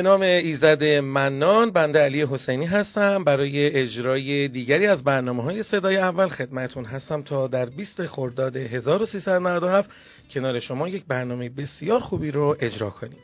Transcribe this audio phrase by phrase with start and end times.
[0.00, 3.24] به نام ایزد منان بنده علی حسینی هستم.
[3.24, 9.90] برای اجرای دیگری از برنامه های صدای اول خدمتون هستم تا در 20 خرداد 1397
[10.30, 13.18] کنار شما یک برنامه بسیار خوبی رو اجرا کنیم.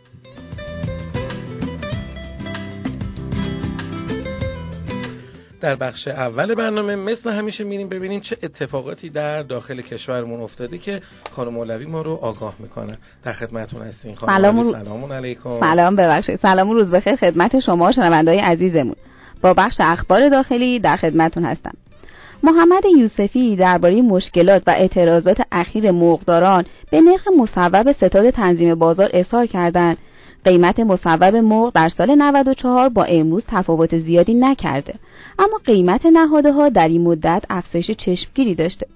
[5.60, 11.00] در بخش اول برنامه مثل همیشه میریم ببینیم چه اتفاقاتی در داخل کشورمون افتاده که
[11.32, 12.98] خانم مولوی ما رو آگاه می‌کنه.
[13.24, 15.60] در خدمتون هستین خانم سلام, سلام علیکم.
[15.60, 16.38] سلام ببخشید.
[16.38, 18.96] سلام روز بخیر خدمت شما شنوندای عزیزمون.
[19.42, 21.72] با بخش اخبار داخلی در خدمتون هستم.
[22.42, 29.46] محمد یوسفی درباره مشکلات و اعتراضات اخیر مرغداران به نرخ مصوب ستاد تنظیم بازار اظهار
[29.46, 29.96] کردند.
[30.46, 34.94] قیمت مصوب مرغ در سال 94 با امروز تفاوت زیادی نکرده.
[35.38, 38.86] اما قیمت نهاده ها در این مدت افزایش چشمگیری داشته.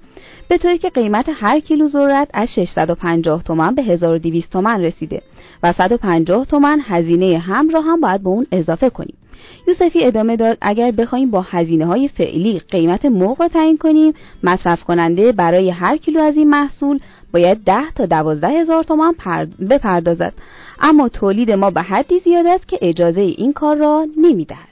[0.49, 5.23] به طوری که قیمت هر کیلو ذرت از 650 تومن به 1200 تومن رسیده
[5.63, 9.17] و 150 تومن هزینه هم را هم باید به اون اضافه کنیم.
[9.69, 14.85] یوسفی ادامه داد اگر بخوایم با هزینه های فعلی قیمت مرغ را تعیین کنیم مصرف
[14.85, 16.99] کننده برای هر کیلو از این محصول
[17.33, 19.15] باید 10 تا 12 هزار تومان
[19.71, 20.33] بپردازد.
[20.81, 24.71] اما تولید ما به حدی زیاد است که اجازه این کار را نمی‌دهد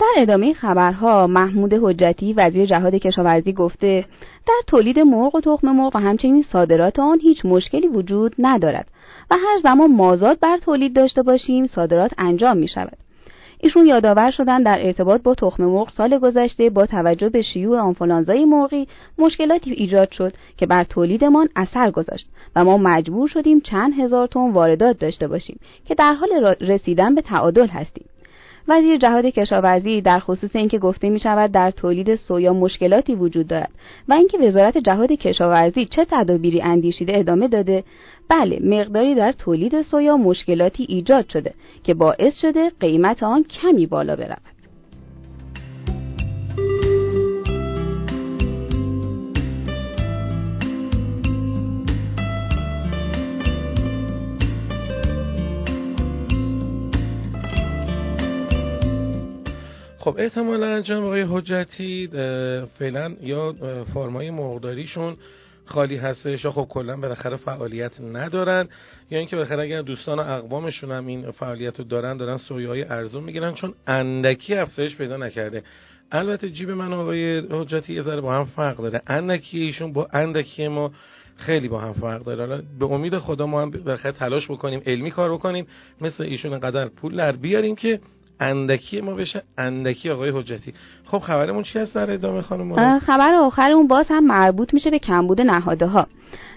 [0.00, 4.04] در ادامه خبرها محمود حجتی وزیر جهاد کشاورزی گفته
[4.48, 8.86] در تولید مرغ و تخم مرغ و همچنین صادرات آن هیچ مشکلی وجود ندارد
[9.30, 13.03] و هر زمان مازاد بر تولید داشته باشیم صادرات انجام می شود.
[13.64, 18.44] ایشون یادآور شدن در ارتباط با تخم مرغ سال گذشته با توجه به شیوع آنفولانزای
[18.44, 22.26] مرغی مشکلاتی ایجاد شد که بر تولیدمان اثر گذاشت
[22.56, 27.20] و ما مجبور شدیم چند هزار تن واردات داشته باشیم که در حال رسیدن به
[27.20, 28.04] تعادل هستیم.
[28.68, 33.70] وزیر جهاد کشاورزی در خصوص اینکه گفته می شود در تولید سویا مشکلاتی وجود دارد
[34.08, 37.84] و اینکه وزارت جهاد کشاورزی چه تدابیری اندیشیده ادامه داده
[38.28, 41.54] بله مقداری در تولید سویا مشکلاتی ایجاد شده
[41.84, 44.53] که باعث شده قیمت آن کمی بالا برود.
[60.14, 62.08] خب احتمالا جناب آقای حجتی
[62.78, 63.54] فعلا یا
[63.94, 65.16] فرمای مرغداریشون
[65.64, 68.68] خالی هستش یا خب کلا بالاخره فعالیت ندارن
[69.10, 73.24] یا اینکه بالاخره اگر دوستان و اقوامشون هم این فعالیت رو دارن دارن سویای ارزون
[73.24, 75.62] می‌گیرن چون اندکی افزایش پیدا نکرده.
[76.12, 79.02] البته جیب من آقای حجتی یه ذره با هم فرق داره.
[79.06, 80.92] اندکی ایشون با اندکی ما
[81.36, 82.62] خیلی با هم فرق داره.
[82.78, 85.66] به امید خدا ما هم بالاخره تلاش بکنیم علمی کار بکنیم
[86.00, 88.00] مثل ایشون قدر پول در بیاریم که
[88.40, 90.74] اندکی ما بشه اندکی آقای حجتی.
[91.06, 95.40] خب خبرمون چی هست در ادامه خانم خبر آخرمون باز هم مربوط میشه به کمبود
[95.40, 96.06] نهاده ها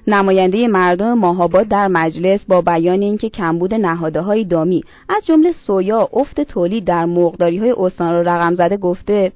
[0.08, 6.10] نماینده مردم ماهاباد در مجلس با بیان اینکه کمبود نهاده های دامی از جمله سویا
[6.14, 9.32] افت تولید در مرغداری های استان را رقم زده گفته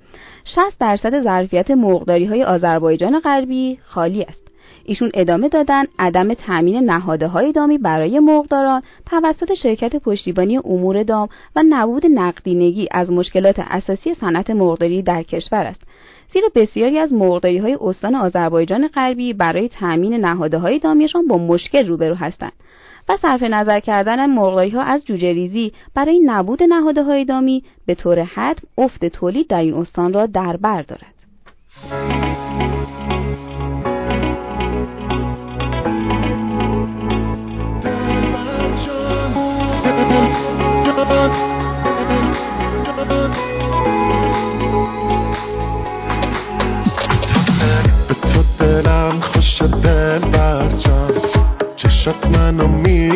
[0.46, 4.51] 60 درصد ظرفیت مرغداری های آذربایجان غربی خالی است.
[4.86, 11.28] ایشون ادامه دادن عدم تامین نهاده های دامی برای مرغداران توسط شرکت پشتیبانی امور دام
[11.56, 15.82] و نبود نقدینگی از مشکلات اساسی صنعت مرغداری در کشور است.
[16.34, 21.88] زیرا بسیاری از مرغداری های استان آذربایجان غربی برای تامین نهاده های دامیشان با مشکل
[21.88, 22.52] روبرو هستند
[23.10, 27.96] و صرف نظر کردن مرغداری ها از جوجه ریزی برای نبود نهاده های دامی به
[27.96, 31.22] طور حتم افت تولید در این استان را در بر دارد.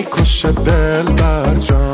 [0.06, 1.85] می‌کشه دل بر جان.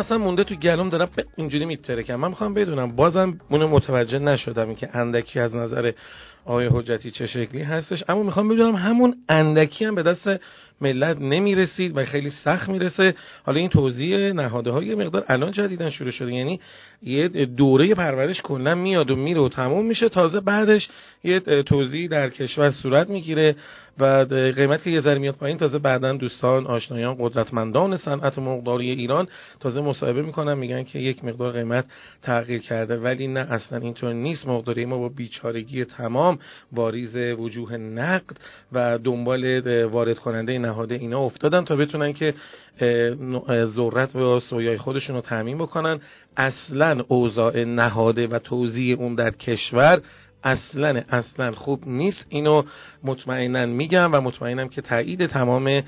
[0.00, 2.16] اصلا مونده تو گلوم دارم اینجوری میترکم.
[2.16, 5.92] من می‌خوام بدونم بازم اونو متوجه نشدم که اندکی از نظر
[6.44, 8.04] آقای حجتی چه شکلی هستش.
[8.08, 10.30] اما می‌خوام بدونم همون اندکی هم به دست
[10.80, 13.14] ملت نمی‌رسید و خیلی سخت می‌رسه.
[13.44, 16.32] حالا این توضیح نهاده های مقدار الان جدیدن شروع شده.
[16.32, 16.60] یعنی
[17.02, 20.08] یه دوره پرورش کلا میاد و میره و تموم میشه.
[20.08, 20.88] تازه بعدش
[21.24, 23.56] یه توضیح در کشور صورت می‌گیره
[23.98, 24.04] و
[24.56, 29.28] قیمت که یه ذره میاد پایین تازه بعدا دوستان آشنایان قدرتمندان صنعت مقداری ایران
[29.60, 31.84] تازه مصاحبه می‌کنن میگن که یک مقدار قیمت
[32.22, 32.96] تغییر کرده.
[32.96, 34.46] ولی نه اصلا اینطور نیست.
[34.46, 36.38] مقداری ما با بیچارگی تمام
[36.72, 38.36] واریز وجوه نقد
[38.72, 42.34] و دنبال وارد کننده نهاده اینا افتادن تا بتونن که
[43.66, 46.00] ذرت و سویای خودشون رو تعمین بکنن.
[46.36, 50.02] اصلا اوضاع نهاده و توزیع اون در کشور
[50.44, 52.26] اصلا اصلا خوب نیست.
[52.28, 52.62] اینو
[53.04, 55.82] مطمئنا میگم و مطمئنم که تایید تمام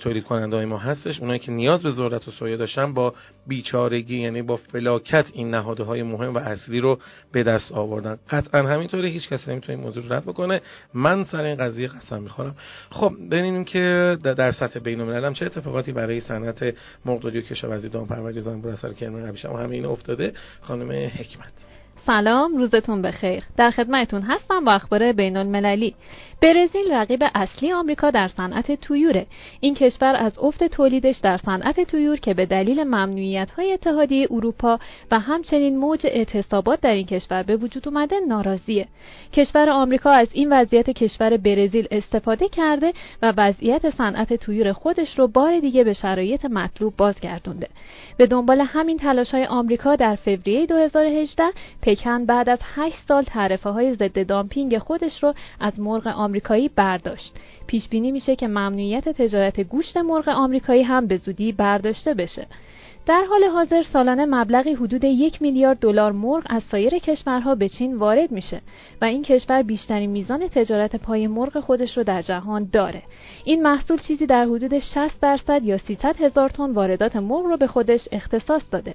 [0.00, 1.20] تولید کننده های ما هستش.
[1.20, 3.14] اونایی که نیاز به ذرت و سویه داشتن با
[3.46, 6.98] بیچارگی یعنی با فلاکت این نهاده های مهم و اصلی رو
[7.32, 8.18] به دست آوردن.
[8.30, 10.60] قطعا همینطوره هیچ کسی نمی‌تونه این موضوع رد بکنه.
[10.94, 12.56] من سر این قضیه قسم می‌خورم.
[12.90, 16.74] خب ببینیم که در سطح بین الملل چه اتفاقاتی برای صنعت
[17.04, 20.32] مرغداری و کشاورزی دامپروری زنبور اثر کرمان ابریشم همه این افتاده.
[20.60, 21.71] خانم حکمت.
[22.06, 23.44] سلام روزتون بخیر.
[23.56, 25.94] در خدمتتون هستم با اخبار بین المللی
[26.42, 29.26] برزیل رقیب اصلی آمریکا در صنعت تویوره.
[29.60, 34.78] این کشور از افت تولیدش در صنعت تویور که به دلیل ممنوعیت های اتحادیه اروپا
[35.10, 38.86] و همچنین موج اعتصابات در این کشور به وجود اومده ناراضیه.
[39.32, 42.92] کشور آمریکا از این وضعیت کشور برزیل استفاده کرده
[43.22, 47.68] و وضعیت صنعت تویور خودش رو بار دیگه به شرایط مطلوب بازگردونده.
[48.16, 51.44] به دنبال همین تلاش های آمریکا در فوریه 2018
[51.82, 57.34] پکن بعد از 8 سال تعرفه های ضد دامپینگ خودش رو از مرغ آمریکایی برداشت.
[57.66, 62.46] پیش بینی میشه که ممنوعیت تجارت گوشت مرغ آمریکایی هم به زودی برداشته بشه.
[63.06, 67.96] در حال حاضر سالانه مبلغی حدود یک میلیارد دلار مرغ از سایر کشورها به چین
[67.96, 68.60] وارد میشه
[69.00, 73.02] و این کشور بیشترین میزان تجارت پای مرغ خودش رو در جهان داره.
[73.44, 77.66] این محصول چیزی در حدود 60 درصد یا 300 هزار تن واردات مرغ رو به
[77.66, 78.94] خودش اختصاص داده.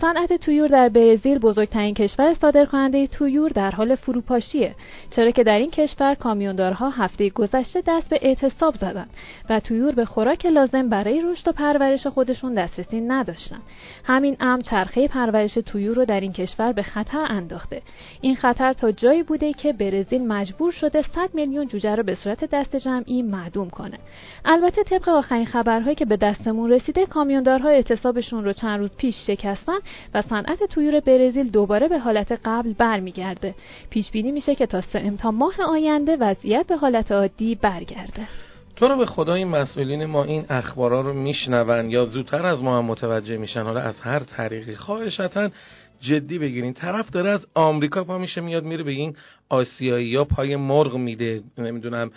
[0.00, 4.74] صنعت تویور در برزیل بزرگترین کشور صادرکننده تویور در حال فروپاشیه
[5.10, 9.10] چرا که در این کشور کامیوندارها هفته گذشته دست به اعتصاب زدند
[9.50, 13.00] و تویور به خوراک لازم برای رشد و پرورش خودشون دسترسی
[13.36, 13.60] نداشتن
[14.04, 17.82] همین امر چرخه پرورش تویور رو در این کشور به خطر انداخته.
[18.20, 22.44] این خطر تا جایی بوده که برزیل مجبور شده 100 میلیون جوجه را به صورت
[22.44, 23.98] دست جمعی معدوم کنه.
[24.44, 29.78] البته طبق آخرین خبرهایی که به دستمون رسیده کامیوندارها اعتصابشون رو چند روز پیش شکستن
[30.14, 33.54] و صنعت تویور برزیل دوباره به حالت قبل برمیگرده.
[33.90, 38.28] پیش بینی میشه که تا سه تا ماه آینده وضعیت به حالت عادی برگرده.
[38.76, 42.78] تو رو به خدا این مسئولین ما این اخبارا رو میشنون یا زودتر از ما
[42.78, 44.74] هم متوجه میشن حالا از هر طریقی.
[44.74, 45.52] خواهشتن
[46.00, 46.72] جدی بگیرین.
[46.72, 49.16] طرف داره از آمریکا پا میشه میاد میره به این
[49.48, 52.10] آسیایی یا پای مرغ میده نمی‌دونم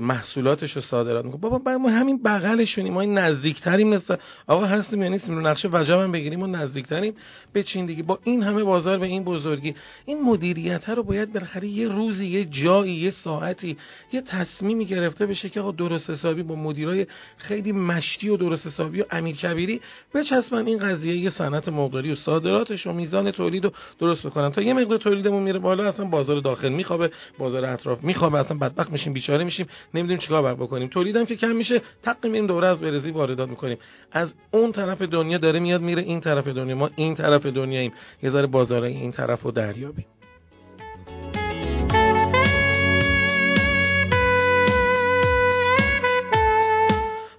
[0.00, 1.40] محصولاتش رو صادرات می‌کنه.
[1.40, 2.92] بابا ما همین بغلشونیم.
[2.92, 7.14] ما این نزدیکتریم مثل آقا هستیم یا نیستیم؟ رو نقشه وجب هم بگیریم و نزدیکتریم.
[7.52, 8.02] به چین دیگه.
[8.02, 9.74] با این همه بازار به این بزرگی.
[10.06, 13.76] این مدیریت رو باید بالاخره یه روزی یه جایی یه ساعتی
[14.12, 19.00] یه تصمیمی گرفته بشه که آقا درست حسابی با مدیرای خیلی مشتی و درست حسابی
[19.00, 19.80] و امیر کبیری
[20.14, 24.50] بچسبن این قضیه یه صنعت مقداری و صادراتش و میزان تولید رو درست بکنن.
[24.50, 28.92] تا یه مقدار تولیدمون میره بالا اصلا بازار داخل میخوابه بازار اطراف میخوابه اصلا بدبخت
[28.92, 30.88] میشیم بیچاره میشیم نمی‌دونیم چیکار بکنیم.
[30.88, 33.78] تولیدم که کم میشه تق میریم دوره از برزیل واردات می‌کنیم.
[34.12, 37.92] از اون طرف دنیا داره میاد میره این طرف دنیا ما این طرف دنیاییم.
[38.22, 40.06] یه ذره بازارای این طرف رو دریابیم.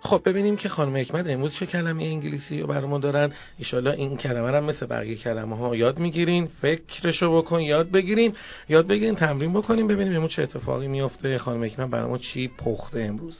[0.10, 3.32] خب ببینیم که خانم حکمت امروز چه کلمه انگلیسی رو برامون دارن.
[3.58, 6.48] ایشالا این کلمه رو مثل بقیه کلمه ها یاد می‌گیرین.
[6.62, 8.34] فکرشو بکن یاد بگیریم
[8.70, 13.40] یاد بگیریم تمرین بکنیم ببینیم امروز چه اتفاقی میفته خانم حکمت برامون چی پخته امروز؟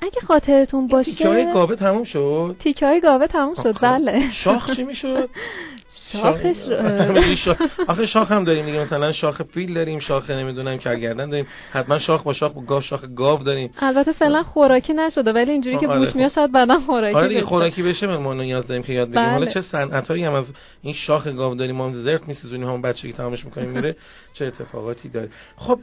[0.00, 4.30] اگه خاطرتون باشه تیکه های گاوه تموم شد؟ تیکه های گاوه تموم شد بله.
[4.44, 5.30] شاخ چی می‌شد؟
[6.12, 6.56] شاخش
[7.88, 11.46] آخه شاخ هم داریم دیگه مثلا شاخ فیل داریم شاخ نمی‌دونم کرگردن داریم.
[11.70, 13.70] حتما شاخ با شاخ با گاو شاخ گاو داریم.
[13.78, 17.82] البته فعلا خوراکی نشده ولی اینجوری که بوش میاد شاید بعدا خوراکی آره دیگه خوراکی
[17.82, 19.30] بشه ما نیاز داریم که یاد بگیریم.
[19.30, 20.44] حالا چه صنعتایی هم از
[20.82, 23.96] این شاخ گاو داریم؟ ما زرت میسوزونیم هم بچگی تمامش می‌کنیم میره.
[24.38, 25.78] چه اتفاقاتی داره؟ خب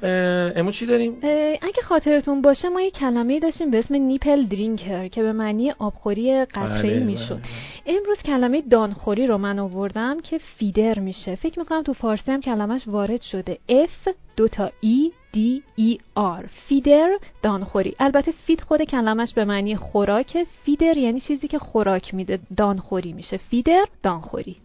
[0.56, 1.18] امروز چی داریم؟
[1.62, 6.46] اگه خاطرتون باشه ما یه کلمه‌ای داشتیم به اسم nipple drinker که به معنی آبخوری
[6.46, 7.40] قطره‌ای می‌شد.
[7.86, 9.60] امروز کلمه دانخوری رو من
[9.96, 11.36] آوردم که feeder میشه.
[11.36, 13.58] فکر می‌کنم تو فارسی هم کلمش وارد شده.
[13.70, 15.38] F دو تا E D
[15.80, 16.46] E R.
[16.68, 17.96] feeder دانخوری.
[18.00, 22.40] البته feed خود کلمش به معنی خوراک feeder یعنی چیزی که خوراک میده.
[22.58, 23.38] دانخوری میشه.
[23.38, 24.56] feeder دانخوری.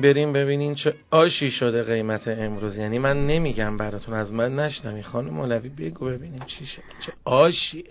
[0.00, 2.78] بیایم بریم ببینین چه آشی شده قیمت امروز.
[2.78, 7.84] یعنی من نمیگم براتون از من نشنمی خانم مولوی بگو ببینیم چی شده چه آشیه.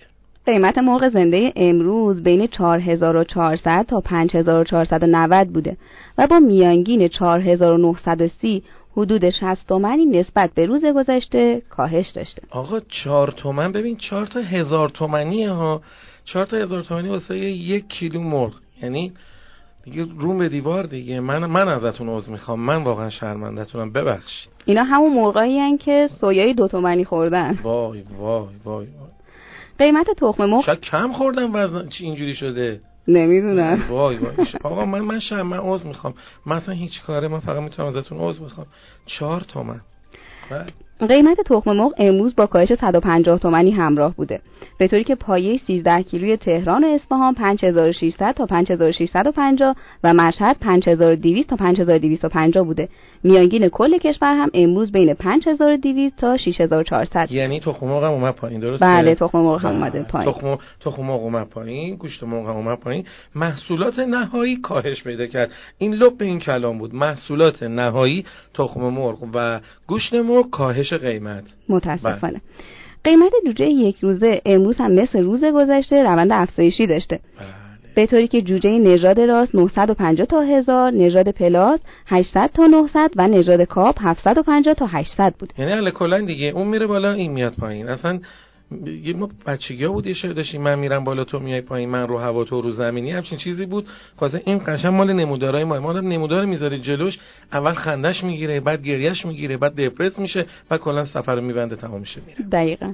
[0.45, 5.77] قیمت مرغ زنده امروز بین 4400 تا 5490 بوده
[6.17, 8.63] و با میانگین 4930
[8.97, 12.41] حدود 60 تومنی نسبت به روز گذشته کاهش داشته.
[12.49, 15.81] آقا چهار تومن؟ ببین چهار تا هزار تومنیه ها.
[16.25, 18.53] چهار تا هزار تومنی واسه یک کیلو مرغ.
[18.83, 19.13] یعنی
[19.91, 21.20] دیگه روم به دیوار دیگه.
[21.20, 22.60] من من ازتون عذر می‌خوام.
[22.60, 23.91] من واقعا شرمندهتونم.
[23.91, 24.51] ببخشید.
[24.65, 27.60] اینا همون مرغایی هن که سویای دو تومنی خوردن.
[27.63, 28.88] وای وای وای وای.
[29.79, 31.88] قیمت تخم مرغ شاید کم خوردم وزن.
[31.88, 33.84] چی اینجوری شده؟ نمی‌دونم.
[33.89, 36.13] وای وای آقا من من شرم من عذر می‌خوام.
[36.46, 38.67] مثلا هیچ کاره من فقط می‌تونم ازتون عذر می‌خوام.
[39.06, 39.82] چهار تومن.
[40.50, 40.65] بله.
[41.06, 44.42] قیمت تخم مرغ امروز با کاهش 150 تومانی همراه بوده.
[44.77, 51.50] به طوری که پایه 13 کیلوی تهران و اصفهان 5600 تا 5650 و مشهد 5200
[51.50, 52.89] تا 5250 بوده.
[53.24, 58.60] میانگین کل کشور هم امروز بین 5200 تا 6400 یعنی تخم مرغ هم اومد پایین
[58.60, 60.32] درسته؟ بله تخم مرغ هم اومده پایین.
[60.32, 63.06] تخم تخم مرغ اومد پایین گوشت مرغ هم اومد پایین.
[63.36, 65.51] محصولات نهایی کاهش پیدا کرد.
[65.77, 66.96] این لب این کلام بود.
[66.96, 71.44] محصولات نهایی تخم مرغ و گوشت مرغ کاهش قیمت.
[71.70, 72.41] متاسفانه.
[73.03, 77.20] قیمت جوجه یک روزه امروز هم مثل روز گذشته روند افزایشی داشته.
[77.39, 77.48] بله.
[77.96, 83.27] به طوری که جوجه نژاد راست 950 تا 1000 نژاد پلاس 800 تا 900 و
[83.27, 85.53] نژاد کاپ 750 تا 800 بود.
[85.58, 86.48] یعنی کلا دیگه.
[86.48, 87.88] اون میره بالا این میاد پایین.
[87.88, 88.20] اصلا
[89.15, 92.43] ما بچگی بود یه شعر داشتیم من میرم بالا تو میای پایین من رو هوا
[92.43, 93.88] تو رو زمینی همچین چیزی بود.
[94.15, 95.79] خواسته این قشن مال نمودارای ما.
[95.79, 97.19] ما نمودار می‌ذاره جلوش
[97.51, 102.00] اول خندش می‌گیره بعد گریش می‌گیره بعد دپرس میشه و کلا سفر رو میبنده تمام
[102.00, 102.93] میشه میره دقیقا.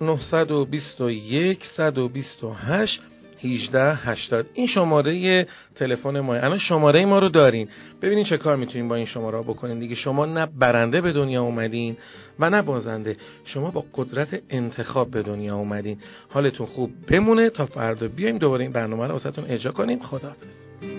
[0.00, 3.00] 921 128
[3.42, 7.68] 18 80 این شماره تلفن ما الان شماره ما رو دارین.
[8.02, 9.94] ببینین چه کار می‌تونین با این شماره بکنین دیگه.
[9.94, 11.96] شما نه برنده به دنیا اومدین
[12.38, 13.16] و نه بازنده.
[13.44, 15.98] شما با قدرت انتخاب به دنیا اومدین.
[16.28, 18.08] حالتون خوب بمونه تا فردا.
[18.08, 19.98] بیایم دوباره این برنامه رو واسهتون اجرا کنیم.
[19.98, 20.95] خداحافظ.